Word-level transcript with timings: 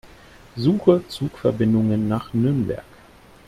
Suche 0.57 1.07
Zugverbindungen 1.09 2.07
nach 2.07 2.33
Nürnberg. 2.33 2.85